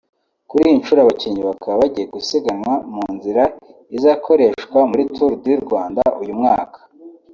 [0.49, 3.43] Kuri iyi nshuro abakinnyi bakaba bagiye gusiganwa mu nzira
[3.97, 6.79] izakoreshwa muri Tour du Rwanda uyu mwaka